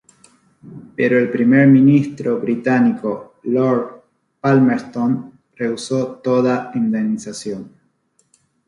Pero 0.95 1.19
el 1.19 1.29
primer 1.29 1.67
ministro 1.67 2.39
británico 2.39 3.35
Lord 3.43 4.01
Palmerston 4.39 5.41
rehusó 5.55 6.15
toda 6.15 6.71
indemnización. 6.73 7.71